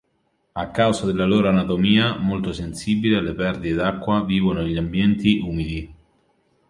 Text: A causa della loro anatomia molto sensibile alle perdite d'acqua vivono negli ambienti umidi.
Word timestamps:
A 0.55 0.65
causa 0.71 1.05
della 1.05 1.27
loro 1.27 1.49
anatomia 1.49 2.17
molto 2.17 2.53
sensibile 2.53 3.17
alle 3.17 3.35
perdite 3.35 3.75
d'acqua 3.75 4.23
vivono 4.23 4.63
negli 4.63 4.77
ambienti 4.77 5.37
umidi. 5.43 5.93